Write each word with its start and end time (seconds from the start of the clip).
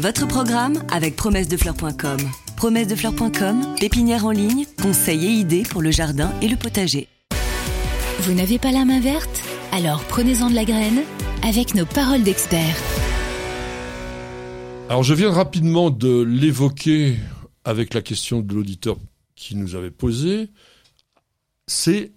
Votre 0.00 0.28
programme 0.28 0.84
avec 0.92 1.16
promessedefleurs.com. 1.16 2.18
Promessedefleurs.com, 2.56 3.74
pépinière 3.80 4.26
en 4.26 4.30
ligne, 4.30 4.64
conseils 4.80 5.26
et 5.26 5.30
idées 5.30 5.64
pour 5.64 5.82
le 5.82 5.90
jardin 5.90 6.32
et 6.40 6.46
le 6.46 6.54
potager. 6.54 7.08
Vous 8.20 8.32
n'avez 8.32 8.60
pas 8.60 8.70
la 8.70 8.84
main 8.84 9.00
verte? 9.00 9.42
Alors 9.72 10.04
prenez-en 10.04 10.50
de 10.50 10.54
la 10.54 10.64
graine 10.64 11.02
avec 11.42 11.74
nos 11.74 11.84
paroles 11.84 12.22
d'experts. 12.22 12.76
Alors 14.88 15.02
je 15.02 15.14
viens 15.14 15.32
rapidement 15.32 15.90
de 15.90 16.22
l'évoquer 16.22 17.16
avec 17.64 17.92
la 17.92 18.00
question 18.00 18.38
de 18.38 18.54
l'auditeur 18.54 18.98
qui 19.34 19.56
nous 19.56 19.74
avait 19.74 19.90
posé. 19.90 20.48
C'est 21.66 22.12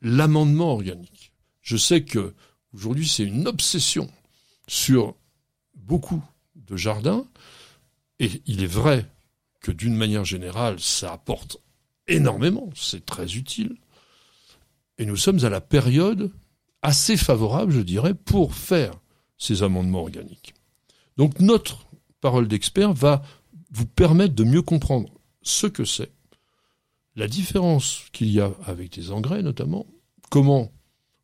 l'amendement 0.00 0.72
organique. 0.72 1.32
Je 1.60 1.76
sais 1.76 2.02
que 2.02 2.32
aujourd'hui 2.72 3.06
c'est 3.06 3.24
une 3.24 3.46
obsession 3.46 4.08
sur 4.68 5.16
beaucoup 5.74 6.22
de 6.66 6.76
jardins 6.76 7.26
et 8.18 8.30
il 8.46 8.62
est 8.62 8.66
vrai 8.66 9.06
que 9.60 9.72
d'une 9.72 9.96
manière 9.96 10.24
générale 10.24 10.80
ça 10.80 11.12
apporte 11.12 11.58
énormément, 12.08 12.70
c'est 12.74 13.04
très 13.04 13.34
utile. 13.34 13.76
Et 14.98 15.06
nous 15.06 15.16
sommes 15.16 15.44
à 15.44 15.50
la 15.50 15.60
période 15.60 16.30
assez 16.82 17.16
favorable, 17.16 17.72
je 17.72 17.80
dirais, 17.80 18.14
pour 18.14 18.54
faire 18.54 18.92
ces 19.38 19.62
amendements 19.62 20.02
organiques. 20.02 20.54
Donc 21.16 21.40
notre 21.40 21.86
parole 22.20 22.48
d'expert 22.48 22.92
va 22.92 23.22
vous 23.70 23.86
permettre 23.86 24.34
de 24.34 24.44
mieux 24.44 24.62
comprendre 24.62 25.12
ce 25.42 25.66
que 25.66 25.84
c'est, 25.84 26.12
la 27.14 27.28
différence 27.28 28.04
qu'il 28.12 28.28
y 28.28 28.40
a 28.40 28.52
avec 28.66 28.92
des 28.92 29.10
engrais 29.10 29.42
notamment, 29.42 29.86
comment 30.30 30.70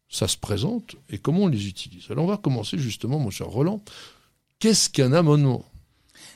ça 0.09 0.29
se 0.29 0.37
présente 0.37 0.97
et 1.09 1.19
comment 1.19 1.45
on 1.45 1.49
les 1.49 1.69
utilise. 1.69 2.11
Alors 2.11 2.25
on 2.25 2.29
va 2.29 2.37
commencer 2.37 2.79
justement, 2.79 3.19
mon 3.19 3.31
cher 3.31 3.47
Roland. 3.47 3.83
Qu'est-ce 4.63 4.89
qu'un 4.89 5.13
amendement 5.13 5.65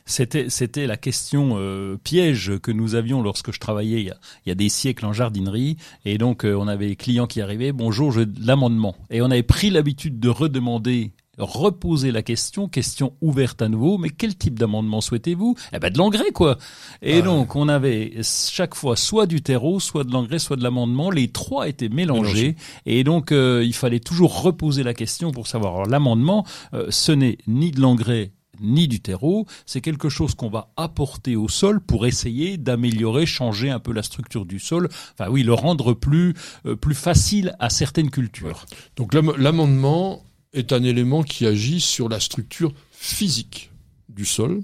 c'était, 0.04 0.50
c'était 0.50 0.88
la 0.88 0.96
question 0.96 1.58
euh, 1.58 1.96
piège 1.96 2.58
que 2.58 2.72
nous 2.72 2.96
avions 2.96 3.22
lorsque 3.22 3.52
je 3.52 3.60
travaillais 3.60 4.00
il 4.00 4.12
y 4.46 4.50
a, 4.50 4.54
des 4.56 4.68
siècles 4.68 5.06
en 5.06 5.12
jardinerie. 5.12 5.76
Et 6.04 6.18
donc, 6.18 6.44
euh, 6.44 6.54
on 6.54 6.66
avait 6.66 6.88
des 6.88 6.96
clients 6.96 7.28
qui 7.28 7.40
arrivaient, 7.40 7.70
bonjour, 7.70 8.10
je, 8.10 8.22
l'amendement. 8.44 8.96
Et 9.10 9.22
on 9.22 9.30
avait 9.30 9.44
pris 9.44 9.70
l'habitude 9.70 10.18
de 10.18 10.28
redemander 10.28 11.12
reposer 11.38 12.12
la 12.12 12.22
question, 12.22 12.68
question 12.68 13.12
ouverte 13.20 13.62
à 13.62 13.68
nouveau, 13.68 13.98
mais 13.98 14.10
quel 14.10 14.36
type 14.36 14.58
d'amendement 14.58 15.00
souhaitez-vous? 15.00 15.56
Eh 15.72 15.78
ben 15.78 15.92
de 15.92 15.98
l'engrais 15.98 16.32
quoi. 16.32 16.58
Et 17.02 17.18
ah 17.18 17.22
donc 17.22 17.56
on 17.56 17.68
avait 17.68 18.14
chaque 18.22 18.74
fois 18.74 18.96
soit 18.96 19.26
du 19.26 19.42
terreau, 19.42 19.80
soit 19.80 20.04
de 20.04 20.12
l'engrais, 20.12 20.38
soit 20.38 20.56
de 20.56 20.62
l'amendement. 20.62 21.10
Les 21.10 21.28
trois 21.28 21.68
étaient 21.68 21.88
mélangés 21.88 22.56
et 22.86 23.04
donc 23.04 23.32
euh, 23.32 23.62
il 23.64 23.74
fallait 23.74 24.00
toujours 24.00 24.42
reposer 24.42 24.82
la 24.82 24.94
question 24.94 25.32
pour 25.32 25.46
savoir. 25.46 25.86
l'amendement, 25.86 26.46
euh, 26.74 26.86
ce 26.90 27.12
n'est 27.12 27.38
ni 27.46 27.70
de 27.70 27.80
l'engrais 27.80 28.32
ni 28.60 28.88
du 28.88 29.00
terreau, 29.00 29.46
c'est 29.66 29.80
quelque 29.80 30.08
chose 30.08 30.34
qu'on 30.34 30.48
va 30.48 30.72
apporter 30.76 31.36
au 31.36 31.48
sol 31.48 31.80
pour 31.80 32.06
essayer 32.06 32.56
d'améliorer, 32.56 33.26
changer 33.26 33.70
un 33.70 33.78
peu 33.78 33.92
la 33.92 34.02
structure 34.02 34.46
du 34.46 34.58
sol, 34.58 34.88
enfin 35.18 35.30
oui, 35.30 35.42
le 35.42 35.52
rendre 35.52 35.92
plus 35.92 36.34
euh, 36.66 36.76
plus 36.76 36.94
facile 36.94 37.54
à 37.58 37.70
certaines 37.70 38.10
cultures. 38.10 38.66
Donc 38.96 39.14
l'amendement 39.14 40.22
est 40.56 40.72
un 40.72 40.82
élément 40.82 41.22
qui 41.22 41.46
agit 41.46 41.80
sur 41.80 42.08
la 42.08 42.20
structure 42.20 42.72
physique 42.90 43.70
du 44.08 44.24
sol, 44.24 44.62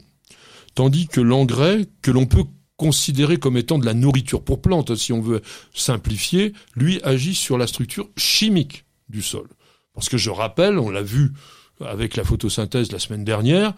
tandis 0.75 1.07
que 1.07 1.21
l'engrais, 1.21 1.87
que 2.01 2.11
l'on 2.11 2.27
peut 2.27 2.45
considérer 2.77 3.37
comme 3.37 3.57
étant 3.57 3.79
de 3.79 3.87
la 3.87 3.95
nourriture 3.95 4.43
pour 4.43 4.61
plantes, 4.61 4.97
si 4.97 5.13
on 5.13 5.21
veut 5.21 5.43
simplifier, 5.73 6.53
lui 6.75 7.01
agit 7.05 7.35
sur 7.35 7.59
la 7.59 7.67
structure 7.67 8.09
chimique 8.17 8.85
du 9.09 9.23
sol. 9.23 9.49
Parce 9.95 10.09
que 10.09 10.17
je 10.17 10.31
rappelle, 10.31 10.79
on 10.79 10.91
l'a 10.91 11.03
vu 11.03 11.33
avec 11.81 12.17
la 12.17 12.25
photosynthèse 12.25 12.91
la 12.91 12.99
semaine 12.99 13.25
dernière, 13.25 13.75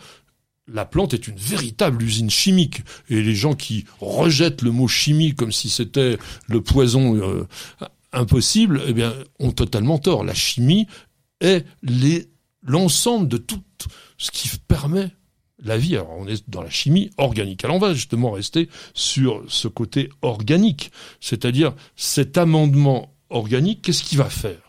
la 0.66 0.84
plante 0.84 1.12
est 1.12 1.28
une 1.28 1.36
véritable 1.36 2.02
usine 2.02 2.30
chimique. 2.30 2.82
Et 3.10 3.22
les 3.22 3.34
gens 3.34 3.54
qui 3.54 3.84
rejettent 4.00 4.62
le 4.62 4.70
mot 4.70 4.88
chimie 4.88 5.34
comme 5.34 5.52
si 5.52 5.68
c'était 5.68 6.18
le 6.48 6.62
poison 6.62 7.16
euh, 7.16 7.46
impossible, 8.12 8.80
eh 8.88 8.94
ont 9.38 9.52
totalement 9.52 9.98
tort. 9.98 10.24
La 10.24 10.34
chimie 10.34 10.86
est 11.44 12.28
l'ensemble 12.62 13.28
de 13.28 13.36
tout 13.36 13.62
ce 14.18 14.30
qui 14.30 14.48
permet 14.66 15.10
la 15.62 15.78
vie. 15.78 15.96
Alors 15.96 16.16
on 16.18 16.26
est 16.26 16.48
dans 16.48 16.62
la 16.62 16.70
chimie 16.70 17.10
organique. 17.16 17.64
Alors 17.64 17.76
on 17.76 17.80
va 17.80 17.94
justement 17.94 18.30
rester 18.30 18.68
sur 18.94 19.42
ce 19.48 19.68
côté 19.68 20.10
organique, 20.22 20.90
c'est-à-dire 21.20 21.74
cet 21.96 22.38
amendement 22.38 23.14
organique, 23.30 23.82
qu'est-ce 23.82 24.02
qu'il 24.02 24.18
va 24.18 24.30
faire? 24.30 24.63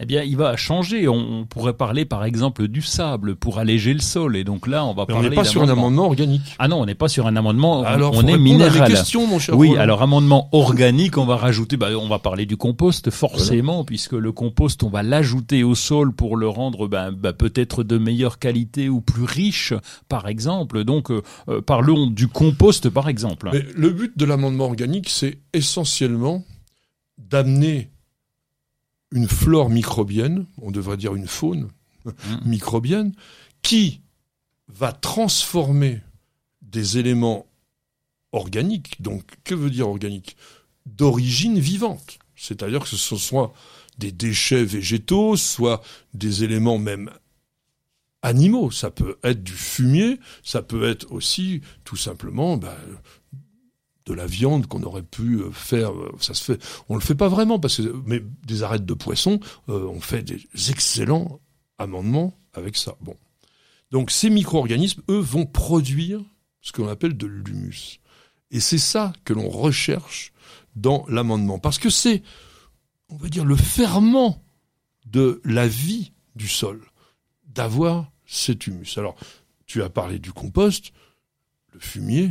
Eh 0.00 0.06
bien, 0.06 0.22
il 0.22 0.36
va 0.36 0.56
changer. 0.56 1.06
On 1.06 1.46
pourrait 1.46 1.74
parler, 1.74 2.04
par 2.04 2.24
exemple, 2.24 2.66
du 2.66 2.82
sable 2.82 3.36
pour 3.36 3.58
alléger 3.58 3.94
le 3.94 4.00
sol. 4.00 4.36
Et 4.36 4.42
donc 4.42 4.66
là, 4.66 4.84
on 4.84 4.92
va 4.92 5.06
parler. 5.06 5.28
On 5.28 5.30
n'est 5.30 5.36
pas 5.36 5.44
sur 5.44 5.62
un 5.62 5.68
amendement 5.68 6.06
organique. 6.06 6.56
Ah 6.58 6.66
non, 6.66 6.80
on 6.80 6.86
n'est 6.86 6.96
pas 6.96 7.08
sur 7.08 7.26
un 7.26 7.36
amendement. 7.36 7.84
Alors, 7.84 8.12
on 8.14 8.26
est 8.26 8.36
minéral. 8.36 8.90
questions, 8.90 9.26
mon 9.26 9.38
cher 9.38 9.56
oui, 9.56 9.76
alors 9.76 10.02
amendement 10.02 10.48
organique, 10.52 11.16
on 11.16 11.26
va 11.26 11.36
rajouter. 11.36 11.76
Bah, 11.76 11.88
on 11.96 12.08
va 12.08 12.18
parler 12.18 12.44
du 12.44 12.56
compost 12.56 13.10
forcément, 13.10 13.84
puisque 13.84 14.12
le 14.12 14.32
compost, 14.32 14.82
on 14.82 14.88
va 14.88 15.02
l'ajouter 15.02 15.62
au 15.62 15.74
sol 15.74 16.12
pour 16.12 16.36
le 16.36 16.48
rendre 16.48 16.88
bah, 16.88 17.10
bah, 17.12 17.32
peut-être 17.32 17.84
de 17.84 17.96
meilleure 17.96 18.38
qualité 18.38 18.88
ou 18.88 19.00
plus 19.00 19.24
riche, 19.24 19.74
par 20.08 20.26
exemple. 20.26 20.82
Donc, 20.84 21.10
euh, 21.10 21.22
euh, 21.48 21.60
parlons 21.60 22.08
du 22.08 22.26
compost, 22.26 22.90
par 22.90 23.08
exemple. 23.08 23.50
Mais 23.52 23.64
le 23.76 23.90
but 23.90 24.18
de 24.18 24.24
l'amendement 24.24 24.64
organique, 24.64 25.08
c'est 25.08 25.38
essentiellement 25.52 26.42
d'amener 27.18 27.90
une 29.14 29.28
flore 29.28 29.70
microbienne, 29.70 30.44
on 30.60 30.70
devrait 30.70 30.98
dire 30.98 31.14
une 31.14 31.28
faune 31.28 31.70
mmh. 32.04 32.10
microbienne, 32.44 33.14
qui 33.62 34.02
va 34.68 34.92
transformer 34.92 36.00
des 36.60 36.98
éléments 36.98 37.46
organiques, 38.32 39.00
donc 39.00 39.24
que 39.44 39.54
veut 39.54 39.70
dire 39.70 39.88
organique? 39.88 40.36
D'origine 40.84 41.58
vivante. 41.58 42.18
C'est-à-dire 42.36 42.80
que 42.80 42.88
ce 42.88 42.96
sont 42.96 43.16
soit 43.16 43.54
des 43.98 44.10
déchets 44.10 44.64
végétaux, 44.64 45.36
soit 45.36 45.80
des 46.12 46.42
éléments 46.42 46.78
même 46.78 47.10
animaux. 48.22 48.72
Ça 48.72 48.90
peut 48.90 49.16
être 49.22 49.44
du 49.44 49.52
fumier, 49.52 50.18
ça 50.42 50.60
peut 50.60 50.88
être 50.88 51.10
aussi 51.12 51.60
tout 51.84 51.96
simplement 51.96 52.56
ben, 52.56 52.74
de 54.06 54.14
la 54.14 54.26
viande 54.26 54.66
qu'on 54.66 54.82
aurait 54.82 55.02
pu 55.02 55.36
euh, 55.36 55.50
faire. 55.50 55.92
Euh, 55.92 56.14
ça 56.20 56.34
se 56.34 56.44
fait. 56.44 56.62
On 56.88 56.94
le 56.94 57.00
fait 57.00 57.14
pas 57.14 57.28
vraiment 57.28 57.58
parce 57.58 57.78
que 57.78 58.02
mais 58.06 58.22
des 58.44 58.62
arêtes 58.62 58.84
de 58.84 58.94
poisson, 58.94 59.40
euh, 59.68 59.86
on 59.88 60.00
fait 60.00 60.22
des 60.22 60.46
excellents 60.70 61.40
amendements 61.78 62.38
avec 62.52 62.76
ça. 62.76 62.96
Bon. 63.00 63.16
Donc 63.90 64.10
ces 64.10 64.30
micro-organismes, 64.30 65.02
eux, 65.08 65.18
vont 65.18 65.46
produire 65.46 66.20
ce 66.60 66.72
qu'on 66.72 66.88
appelle 66.88 67.16
de 67.16 67.26
l'humus. 67.26 68.00
Et 68.50 68.60
c'est 68.60 68.78
ça 68.78 69.12
que 69.24 69.32
l'on 69.32 69.48
recherche 69.48 70.32
dans 70.76 71.04
l'amendement. 71.08 71.58
Parce 71.58 71.78
que 71.78 71.90
c'est, 71.90 72.22
on 73.08 73.16
va 73.16 73.28
dire, 73.28 73.44
le 73.44 73.56
ferment 73.56 74.42
de 75.06 75.40
la 75.44 75.66
vie 75.66 76.12
du 76.36 76.48
sol, 76.48 76.82
d'avoir 77.46 78.10
cet 78.26 78.66
humus. 78.66 78.96
Alors, 78.96 79.16
tu 79.66 79.82
as 79.82 79.90
parlé 79.90 80.18
du 80.18 80.32
compost, 80.32 80.92
le 81.72 81.80
fumier. 81.80 82.30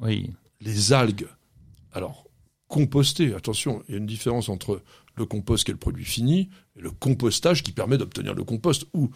Oui 0.00 0.30
les 0.60 0.92
algues, 0.92 1.28
alors 1.92 2.24
composter, 2.68 3.34
attention, 3.34 3.82
il 3.88 3.92
y 3.92 3.94
a 3.94 3.98
une 3.98 4.06
différence 4.06 4.48
entre 4.48 4.82
le 5.16 5.26
compost 5.26 5.64
qui 5.64 5.70
est 5.70 5.74
le 5.74 5.78
produit 5.78 6.04
fini 6.04 6.50
et 6.76 6.80
le 6.80 6.90
compostage 6.90 7.62
qui 7.62 7.72
permet 7.72 7.98
d'obtenir 7.98 8.34
le 8.34 8.44
compost 8.44 8.86
ou 8.94 9.10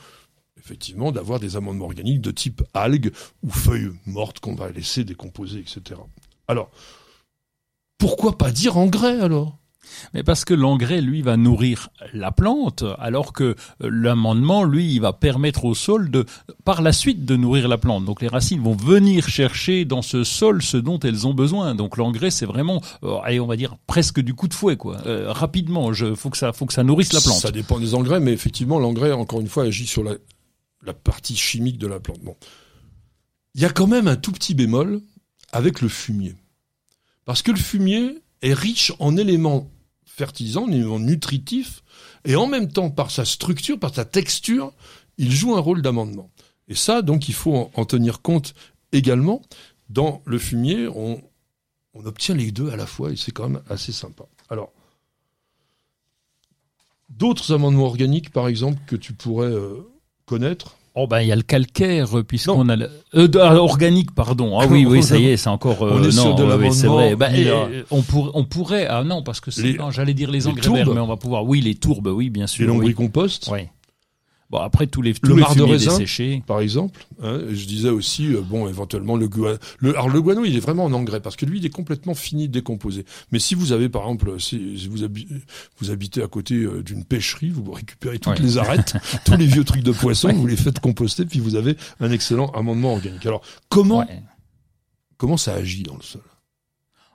effectivement 0.58 1.12
d'avoir 1.12 1.40
des 1.40 1.56
amendements 1.56 1.86
organiques 1.86 2.20
de 2.20 2.30
type 2.30 2.62
algues 2.74 3.12
ou 3.42 3.50
feuilles 3.50 3.92
mortes 4.06 4.40
qu'on 4.40 4.54
va 4.54 4.70
laisser 4.70 5.04
décomposer, 5.04 5.60
etc. 5.60 6.00
Alors, 6.48 6.70
pourquoi 7.98 8.36
pas 8.38 8.50
dire 8.50 8.76
engrais 8.76 9.20
alors? 9.20 9.58
Mais 10.14 10.22
parce 10.22 10.44
que 10.44 10.54
l'engrais, 10.54 11.00
lui, 11.00 11.22
va 11.22 11.36
nourrir 11.36 11.88
la 12.12 12.32
plante, 12.32 12.84
alors 12.98 13.32
que 13.32 13.56
l'amendement, 13.80 14.64
lui, 14.64 14.92
il 14.94 15.00
va 15.00 15.12
permettre 15.12 15.64
au 15.64 15.74
sol 15.74 16.10
de, 16.10 16.24
par 16.64 16.82
la 16.82 16.92
suite, 16.92 17.24
de 17.24 17.36
nourrir 17.36 17.68
la 17.68 17.78
plante. 17.78 18.04
Donc 18.04 18.22
les 18.22 18.28
racines 18.28 18.60
vont 18.60 18.76
venir 18.76 19.28
chercher 19.28 19.84
dans 19.84 20.02
ce 20.02 20.24
sol 20.24 20.62
ce 20.62 20.76
dont 20.76 20.98
elles 21.00 21.26
ont 21.26 21.34
besoin. 21.34 21.74
Donc 21.74 21.96
l'engrais, 21.96 22.30
c'est 22.30 22.46
vraiment, 22.46 22.82
euh, 23.02 23.16
allez, 23.24 23.40
on 23.40 23.46
va 23.46 23.56
dire 23.56 23.76
presque 23.86 24.20
du 24.20 24.34
coup 24.34 24.48
de 24.48 24.54
fouet, 24.54 24.76
quoi. 24.76 24.98
Euh, 25.06 25.32
rapidement, 25.32 25.92
je, 25.92 26.14
faut 26.14 26.30
que 26.30 26.38
ça, 26.38 26.52
faut 26.52 26.66
que 26.66 26.72
ça 26.72 26.84
nourrisse 26.84 27.12
la 27.12 27.20
plante. 27.20 27.40
Ça 27.40 27.50
dépend 27.50 27.78
des 27.78 27.94
engrais, 27.94 28.20
mais 28.20 28.32
effectivement, 28.32 28.78
l'engrais, 28.78 29.12
encore 29.12 29.40
une 29.40 29.48
fois, 29.48 29.64
agit 29.64 29.86
sur 29.86 30.04
la, 30.04 30.14
la 30.84 30.94
partie 30.94 31.36
chimique 31.36 31.78
de 31.78 31.86
la 31.86 32.00
plante. 32.00 32.20
Bon, 32.20 32.36
il 33.54 33.60
y 33.60 33.64
a 33.64 33.70
quand 33.70 33.86
même 33.86 34.08
un 34.08 34.16
tout 34.16 34.32
petit 34.32 34.54
bémol 34.54 35.00
avec 35.52 35.80
le 35.80 35.88
fumier, 35.88 36.34
parce 37.24 37.42
que 37.42 37.50
le 37.50 37.58
fumier 37.58 38.18
est 38.40 38.54
riche 38.54 38.92
en 38.98 39.16
éléments 39.16 39.70
fertilisants, 40.14 40.64
en 40.64 40.72
éléments 40.72 40.98
nutritifs, 40.98 41.82
et 42.24 42.36
en 42.36 42.46
même 42.46 42.70
temps, 42.70 42.90
par 42.90 43.10
sa 43.10 43.24
structure, 43.24 43.78
par 43.78 43.94
sa 43.94 44.04
texture, 44.04 44.72
il 45.18 45.32
joue 45.32 45.54
un 45.56 45.60
rôle 45.60 45.82
d'amendement. 45.82 46.30
Et 46.68 46.74
ça, 46.74 47.02
donc, 47.02 47.28
il 47.28 47.34
faut 47.34 47.70
en 47.74 47.84
tenir 47.84 48.22
compte 48.22 48.54
également. 48.92 49.42
Dans 49.88 50.22
le 50.24 50.38
fumier, 50.38 50.88
on, 50.88 51.22
obtient 51.94 52.34
les 52.34 52.52
deux 52.52 52.70
à 52.70 52.76
la 52.76 52.86
fois, 52.86 53.10
et 53.10 53.16
c'est 53.16 53.32
quand 53.32 53.48
même 53.48 53.62
assez 53.68 53.92
sympa. 53.92 54.24
Alors, 54.48 54.72
d'autres 57.08 57.52
amendements 57.52 57.86
organiques, 57.86 58.30
par 58.30 58.48
exemple, 58.48 58.80
que 58.86 58.96
tu 58.96 59.12
pourrais 59.12 59.46
euh, 59.46 59.80
connaître? 60.26 60.76
Oh 60.94 61.06
ben 61.06 61.20
il 61.20 61.28
y 61.28 61.32
a 61.32 61.36
le 61.36 61.42
calcaire 61.42 62.18
euh, 62.18 62.22
puisqu'on 62.22 62.68
a 62.68 62.76
le, 62.76 62.90
euh, 63.14 63.26
ah, 63.40 63.54
organique 63.54 64.14
pardon. 64.14 64.58
Ah 64.60 64.66
oui 64.68 64.84
oui 64.88 65.02
ça 65.02 65.16
y 65.16 65.28
est 65.28 65.38
c'est 65.38 65.48
encore 65.48 65.82
euh, 65.82 65.92
on 65.94 66.04
est 66.04 66.14
non 66.14 66.34
de 66.34 66.70
c'est 66.70 66.86
vrai. 66.86 67.16
Bah, 67.16 67.28
on 67.90 68.02
pourrait 68.02 68.30
on 68.34 68.44
pourrait 68.44 68.86
ah 68.86 69.02
non 69.02 69.22
parce 69.22 69.40
que 69.40 69.50
c'est 69.50 69.78
j'allais 69.90 70.12
dire 70.12 70.30
les 70.30 70.46
engrais 70.46 70.68
verts 70.70 70.92
mais 70.94 71.00
on 71.00 71.06
va 71.06 71.16
pouvoir 71.16 71.44
oui 71.44 71.62
les 71.62 71.76
tourbes 71.76 72.08
oui 72.08 72.28
bien 72.28 72.46
sûr 72.46 72.66
les 72.66 72.72
lombricompost 72.72 73.48
oui. 73.50 73.68
Bon, 74.52 74.58
après 74.58 74.86
tous 74.86 75.00
les, 75.00 75.14
tous 75.14 75.30
le 75.30 75.36
les 75.36 75.40
mar 75.40 75.56
de 75.56 75.62
raisin, 75.62 75.92
desséchés. 75.92 76.42
par 76.46 76.60
exemple. 76.60 77.06
Hein, 77.22 77.40
je 77.50 77.64
disais 77.64 77.88
aussi, 77.88 78.34
euh, 78.34 78.42
bon, 78.42 78.68
éventuellement 78.68 79.16
le 79.16 79.26
guano. 79.26 79.56
Le, 79.78 79.90
alors 79.92 80.10
le 80.10 80.20
guano, 80.20 80.44
il 80.44 80.54
est 80.54 80.60
vraiment 80.60 80.84
en 80.84 80.92
engrais 80.92 81.20
parce 81.20 81.36
que 81.36 81.46
lui, 81.46 81.58
il 81.58 81.64
est 81.64 81.70
complètement 81.70 82.12
fini, 82.12 82.50
décomposé. 82.50 83.06
Mais 83.32 83.38
si 83.38 83.54
vous 83.54 83.72
avez, 83.72 83.88
par 83.88 84.02
exemple, 84.02 84.38
si, 84.38 84.86
vous, 84.88 85.04
habitez, 85.04 85.34
vous 85.78 85.90
habitez 85.90 86.22
à 86.22 86.26
côté 86.26 86.56
euh, 86.56 86.82
d'une 86.82 87.02
pêcherie, 87.02 87.48
vous 87.48 87.72
récupérez 87.72 88.18
toutes 88.18 88.40
les 88.40 88.58
arêtes, 88.58 88.94
tous 89.24 89.38
les 89.38 89.46
vieux 89.46 89.64
trucs 89.64 89.84
de 89.84 89.92
poisson, 89.92 90.30
vous 90.30 90.46
les 90.46 90.56
faites 90.56 90.80
composter, 90.80 91.24
puis 91.24 91.40
vous 91.40 91.56
avez 91.56 91.78
un 92.00 92.10
excellent 92.10 92.50
amendement 92.50 92.92
organique. 92.92 93.24
Alors 93.24 93.40
comment 93.70 94.06
comment 95.16 95.38
ça 95.38 95.54
agit 95.54 95.82
dans 95.82 95.96
le 95.96 96.02
sol? 96.02 96.20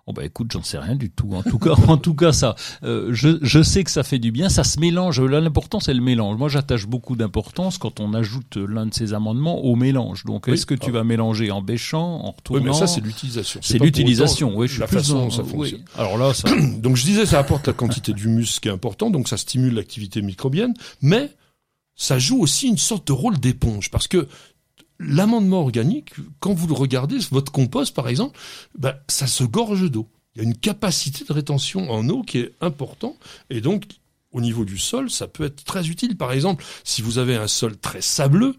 Oh 0.09 0.13
bah 0.13 0.23
écoute, 0.23 0.51
j'en 0.53 0.63
sais 0.63 0.77
rien 0.77 0.95
du 0.95 1.11
tout. 1.11 1.33
En 1.33 1.43
tout 1.43 1.59
cas, 1.59 1.73
en 1.87 1.97
tout 1.97 2.15
cas, 2.15 2.31
ça, 2.31 2.55
euh, 2.83 3.09
je, 3.11 3.37
je 3.41 3.61
sais 3.61 3.83
que 3.83 3.91
ça 3.91 4.03
fait 4.03 4.19
du 4.19 4.31
bien. 4.31 4.47
Ça 4.47 4.63
se 4.63 4.79
mélange. 4.79 5.19
Là, 5.19 5.41
l'important 5.41 5.81
c'est 5.81 5.93
le 5.93 6.01
mélange. 6.01 6.37
Moi, 6.37 6.47
j'attache 6.47 6.87
beaucoup 6.87 7.17
d'importance 7.17 7.77
quand 7.77 7.99
on 7.99 8.13
ajoute 8.13 8.55
l'un 8.55 8.85
de 8.85 8.93
ces 8.93 9.13
amendements 9.13 9.65
au 9.65 9.75
mélange. 9.75 10.23
Donc, 10.23 10.47
est-ce 10.47 10.65
que 10.65 10.75
tu 10.75 10.91
vas 10.91 11.03
mélanger 11.03 11.51
en 11.51 11.61
bêchant, 11.61 12.21
en 12.23 12.31
retournant 12.31 12.63
Oui, 12.63 12.69
mais 12.69 12.73
ça 12.73 12.87
c'est 12.87 13.01
l'utilisation. 13.01 13.59
C'est 13.61 13.79
l'utilisation. 13.79 14.55
Oui, 14.55 14.67
je 14.67 14.73
suis 14.73 14.81
la 14.81 14.87
façon 14.87 15.25
dont 15.25 15.29
ça 15.29 15.43
fonctionne. 15.43 15.83
Alors 15.97 16.17
là, 16.17 16.33
ça... 16.33 16.49
donc 16.77 16.95
je 16.95 17.03
disais, 17.03 17.25
ça 17.25 17.39
apporte 17.39 17.67
la 17.67 17.73
quantité 17.73 18.13
d'humus 18.13 18.59
qui 18.61 18.69
est 18.69 18.71
important. 18.71 19.09
Donc 19.09 19.27
ça 19.27 19.35
stimule 19.35 19.73
l'activité 19.73 20.21
microbienne, 20.21 20.73
mais 21.01 21.31
ça 21.95 22.17
joue 22.17 22.39
aussi 22.39 22.67
une 22.67 22.77
sorte 22.77 23.07
de 23.07 23.11
rôle 23.11 23.39
d'éponge 23.39 23.91
parce 23.91 24.07
que 24.07 24.27
l'amendement 24.99 25.61
organique, 25.61 26.13
quand 26.39 26.53
vous 26.53 26.67
le 26.67 26.73
regardez, 26.73 27.17
votre 27.31 27.51
compost 27.51 27.95
par 27.95 28.07
exemple, 28.07 28.37
ben, 28.77 28.95
ça 29.07 29.27
se 29.27 29.43
gorge 29.43 29.89
d'eau. 29.89 30.07
Il 30.35 30.41
y 30.41 30.45
a 30.45 30.47
une 30.47 30.57
capacité 30.57 31.25
de 31.25 31.33
rétention 31.33 31.89
en 31.89 32.07
eau 32.09 32.21
qui 32.21 32.39
est 32.39 32.53
importante 32.61 33.17
et 33.49 33.61
donc 33.61 33.85
au 34.31 34.41
niveau 34.41 34.65
du 34.65 34.77
sol, 34.77 35.09
ça 35.09 35.27
peut 35.27 35.45
être 35.45 35.63
très 35.63 35.87
utile. 35.87 36.17
Par 36.17 36.31
exemple, 36.31 36.63
si 36.83 37.01
vous 37.01 37.17
avez 37.17 37.35
un 37.35 37.47
sol 37.47 37.77
très 37.77 38.01
sableux, 38.01 38.55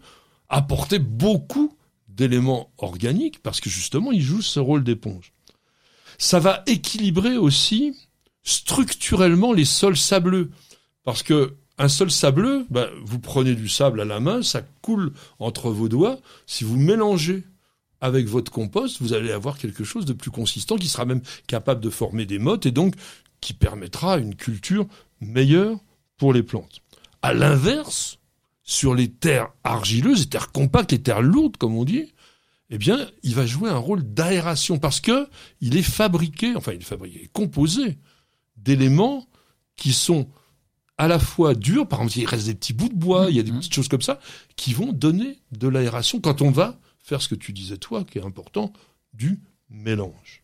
apportez 0.49 0.99
beaucoup 0.99 1.77
d'éléments 2.07 2.71
organiques 2.77 3.41
parce 3.41 3.61
que 3.61 3.69
justement, 3.69 4.11
il 4.11 4.21
joue 4.21 4.41
ce 4.41 4.59
rôle 4.59 4.83
d'éponge. 4.83 5.31
Ça 6.17 6.39
va 6.39 6.63
équilibrer 6.67 7.37
aussi 7.37 7.95
structurellement 8.43 9.53
les 9.53 9.65
sols 9.65 9.97
sableux 9.97 10.51
parce 11.03 11.23
que 11.23 11.55
un 11.79 11.87
sol 11.87 12.11
sableux, 12.11 12.65
ben, 12.69 12.89
vous 13.03 13.19
prenez 13.19 13.55
du 13.55 13.69
sable 13.69 14.01
à 14.01 14.05
la 14.05 14.19
main, 14.19 14.43
ça 14.43 14.61
coule 14.81 15.13
entre 15.39 15.71
vos 15.71 15.87
doigts. 15.87 16.19
Si 16.45 16.65
vous 16.65 16.77
mélangez 16.77 17.43
avec 18.01 18.27
votre 18.27 18.51
compost, 18.51 19.01
vous 19.01 19.13
allez 19.13 19.31
avoir 19.31 19.57
quelque 19.57 19.85
chose 19.85 20.05
de 20.05 20.13
plus 20.13 20.29
consistant 20.29 20.75
qui 20.75 20.89
sera 20.89 21.05
même 21.05 21.21
capable 21.47 21.81
de 21.81 21.89
former 21.89 22.25
des 22.25 22.37
mottes 22.37 22.65
et 22.65 22.71
donc 22.71 22.95
qui 23.39 23.53
permettra 23.53 24.17
une 24.17 24.35
culture 24.35 24.85
meilleure 25.21 25.77
pour 26.17 26.33
les 26.33 26.43
plantes. 26.43 26.81
À 27.21 27.33
l'inverse, 27.33 28.19
sur 28.63 28.93
les 28.93 29.09
terres 29.09 29.49
argileuses, 29.63 30.19
les 30.19 30.29
terres 30.29 30.51
compactes, 30.51 30.91
les 30.91 31.01
terres 31.01 31.21
lourdes, 31.21 31.57
comme 31.57 31.75
on 31.75 31.85
dit, 31.85 32.13
eh 32.69 32.77
bien, 32.77 33.09
il 33.23 33.35
va 33.35 33.45
jouer 33.45 33.69
un 33.69 33.77
rôle 33.77 34.03
d'aération 34.03 34.79
parce 34.79 34.99
que 34.99 35.27
il 35.61 35.77
est 35.77 35.81
fabriqué, 35.81 36.55
enfin, 36.55 36.73
il 36.73 36.81
est 36.81 36.83
fabriqué, 36.83 37.29
composé 37.31 37.97
d'éléments 38.57 39.25
qui 39.77 39.93
sont 39.93 40.27
à 40.99 41.07
la 41.07 41.17
fois 41.17 41.55
dur, 41.55 41.87
par 41.87 42.01
exemple, 42.01 42.19
il 42.19 42.25
reste 42.25 42.45
des 42.47 42.53
petits 42.53 42.73
bouts 42.73 42.89
de 42.89 42.93
bois, 42.93 43.27
il 43.29 43.37
y 43.37 43.39
a 43.39 43.43
des 43.43 43.53
mhm. 43.53 43.59
petites 43.59 43.73
choses 43.73 43.87
comme 43.87 44.01
ça, 44.01 44.19
qui 44.57 44.73
vont 44.73 44.91
donner 44.91 45.39
de 45.53 45.69
l'aération 45.69 46.19
quand 46.19 46.41
on 46.41 46.51
va 46.51 46.77
faire 47.01 47.21
ce 47.21 47.29
que 47.29 47.35
tu 47.35 47.53
disais 47.53 47.77
toi, 47.77 48.03
qui 48.03 48.17
est 48.17 48.25
important, 48.25 48.73
du 49.13 49.39
mélange. 49.69 50.43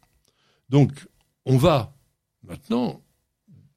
Donc, 0.69 1.07
on 1.45 1.57
va 1.57 1.93
maintenant 2.41 3.01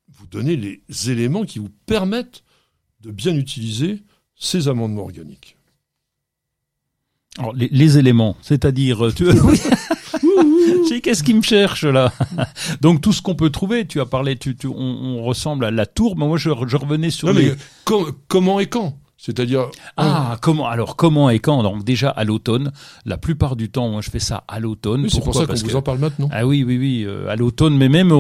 vous 0.08 0.28
donner 0.28 0.56
les 0.56 1.10
éléments 1.10 1.44
qui 1.44 1.58
vous 1.58 1.70
permettent 1.84 2.44
de 3.00 3.10
bien 3.10 3.34
utiliser 3.34 4.04
ces 4.36 4.68
amendements 4.68 5.02
organiques. 5.02 5.57
Alors, 7.38 7.54
les, 7.54 7.98
éléments, 7.98 8.36
c'est-à-dire, 8.42 9.14
tu... 9.14 9.24
qu'est-ce 11.02 11.22
qui 11.22 11.34
me 11.34 11.42
cherche 11.42 11.84
là 11.84 12.12
Donc 12.80 13.00
tout 13.00 13.12
ce 13.12 13.22
qu'on 13.22 13.34
peut 13.34 13.50
trouver, 13.50 13.86
tu 13.86 14.00
as 14.00 14.06
parlé, 14.06 14.36
tu, 14.36 14.56
on, 14.66 15.22
ressemble 15.22 15.64
à 15.64 15.70
la 15.70 15.86
tour, 15.86 16.16
mais 16.16 16.26
moi 16.26 16.36
je, 16.36 16.50
revenais 16.50 17.10
sur 17.10 17.32
les... 17.32 17.54
comment 18.28 18.60
et 18.60 18.66
quand? 18.66 18.98
C'est-à-dire 19.20 19.68
ah 19.96 20.38
comment 20.40 20.68
alors 20.68 20.96
comment 20.96 21.28
et 21.28 21.40
quand? 21.40 21.62
Donc 21.64 21.84
déjà 21.84 22.08
à 22.08 22.24
l'automne. 22.24 22.72
La 23.04 23.18
plupart 23.18 23.56
du 23.56 23.68
temps 23.68 23.88
moi 23.88 24.00
je 24.00 24.10
fais 24.10 24.20
ça 24.20 24.44
à 24.48 24.60
l'automne. 24.60 25.02
Oui, 25.02 25.10
c'est 25.10 25.20
pour 25.20 25.34
ça 25.34 25.44
qu'on 25.44 25.54
vous 25.54 25.76
en 25.76 25.82
parle 25.82 25.98
maintenant. 25.98 26.28
Ah 26.32 26.46
oui 26.46 26.62
oui 26.64 26.78
oui 26.78 27.04
euh, 27.04 27.28
à 27.28 27.34
l'automne. 27.36 27.76
Mais 27.76 27.88
même 27.88 28.10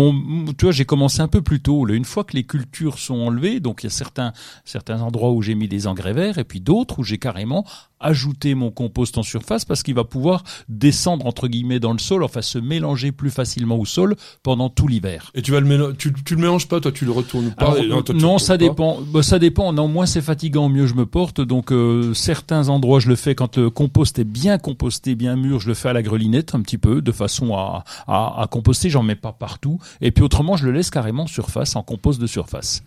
tu 0.58 0.64
vois 0.64 0.72
j'ai 0.72 0.84
commencé 0.84 1.20
un 1.20 1.28
peu 1.28 1.40
plus 1.40 1.60
tôt. 1.60 1.84
Là, 1.84 1.94
une 1.94 2.04
fois 2.04 2.24
que 2.24 2.36
les 2.36 2.44
cultures 2.44 2.98
sont 2.98 3.14
enlevées 3.14 3.60
donc 3.60 3.84
il 3.84 3.86
y 3.86 3.88
a 3.88 3.90
certains 3.90 4.32
certains 4.64 5.00
endroits 5.00 5.30
où 5.30 5.40
j'ai 5.40 5.54
mis 5.54 5.68
des 5.68 5.86
engrais 5.86 6.12
verts 6.12 6.38
et 6.38 6.44
puis 6.44 6.60
d'autres 6.60 6.98
où 6.98 7.04
j'ai 7.04 7.18
carrément 7.18 7.64
ajouter 8.00 8.54
mon 8.54 8.70
compost 8.70 9.18
en 9.18 9.22
surface 9.22 9.64
parce 9.64 9.82
qu'il 9.82 9.94
va 9.94 10.04
pouvoir 10.04 10.44
descendre 10.68 11.26
entre 11.26 11.48
guillemets 11.48 11.80
dans 11.80 11.92
le 11.92 11.98
sol, 11.98 12.22
enfin 12.22 12.42
se 12.42 12.58
mélanger 12.58 13.12
plus 13.12 13.30
facilement 13.30 13.76
au 13.76 13.84
sol 13.84 14.14
pendant 14.42 14.68
tout 14.68 14.86
l'hiver. 14.86 15.30
Et 15.34 15.42
tu 15.42 15.50
vas 15.50 15.60
le 15.60 15.94
tu, 15.94 16.12
tu 16.24 16.34
le 16.34 16.40
mélanges 16.40 16.68
pas, 16.68 16.80
toi 16.80 16.92
tu 16.92 17.04
le 17.04 17.10
retournes 17.12 17.50
pas? 17.50 17.76
Non, 18.14 18.38
ça 18.38 18.56
dépend. 18.56 18.98
Bah, 19.12 19.22
ça 19.22 19.38
dépend. 19.38 19.72
Non, 19.72 19.88
moins 19.88 20.06
c'est 20.06 20.22
fatigant, 20.22 20.68
mieux 20.68 20.86
je 20.88 20.94
me 20.94 21.06
porte. 21.06 21.40
Donc 21.40 21.72
euh, 21.72 22.14
certains 22.14 22.68
endroits 22.68 23.00
je 23.00 23.08
le 23.08 23.16
fais 23.16 23.34
quand 23.34 23.58
le 23.58 23.70
compost 23.70 24.18
est 24.18 24.24
bien 24.24 24.58
composté, 24.58 25.14
bien 25.14 25.36
mûr, 25.36 25.60
je 25.60 25.68
le 25.68 25.74
fais 25.74 25.88
à 25.88 25.92
la 25.92 26.02
grelinette 26.02 26.54
un 26.54 26.62
petit 26.62 26.78
peu 26.78 27.00
de 27.00 27.12
façon 27.12 27.54
à 27.54 27.84
à, 28.06 28.42
à 28.42 28.46
composter. 28.46 28.90
J'en 28.90 29.02
mets 29.02 29.14
pas 29.14 29.32
partout. 29.32 29.78
Et 30.00 30.10
puis 30.10 30.24
autrement, 30.24 30.56
je 30.56 30.64
le 30.64 30.72
laisse 30.72 30.90
carrément 30.90 31.26
surface 31.26 31.76
en 31.76 31.82
compost 31.82 32.20
de 32.20 32.26
surface. 32.26 32.82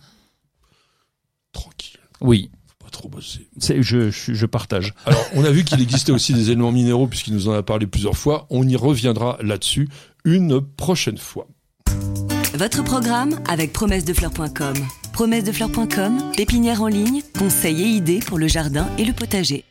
Tranquille. 1.52 1.98
Oui 2.20 2.50
trop 2.92 3.08
bosser. 3.08 3.48
Je, 3.56 3.80
je, 3.82 4.10
je, 4.10 4.46
partage. 4.46 4.94
Alors, 5.06 5.24
on 5.34 5.44
a 5.44 5.50
vu 5.50 5.64
qu'il 5.64 5.80
existait 5.82 6.12
aussi 6.12 6.32
des 6.32 6.50
éléments 6.50 6.70
minéraux, 6.70 7.08
puisqu'il 7.08 7.34
nous 7.34 7.48
en 7.48 7.52
a 7.52 7.62
parlé 7.64 7.88
plusieurs 7.88 8.16
fois. 8.16 8.46
On 8.50 8.68
y 8.68 8.76
reviendra 8.76 9.38
là-dessus 9.42 9.88
une 10.24 10.60
prochaine 10.60 11.18
fois. 11.18 11.48
Votre 12.54 12.84
programme 12.84 13.40
avec 13.48 13.72
promessedefleurs.com. 15.12 15.88
Promessedefleurs.com, 15.92 16.32
pépinière 16.36 16.82
en 16.82 16.88
ligne, 16.88 17.22
conseils 17.38 17.82
et 17.82 17.86
idées 17.86 18.20
pour 18.20 18.38
le 18.38 18.48
jardin 18.48 18.88
et 18.98 19.04
le 19.04 19.12
potager. 19.12 19.64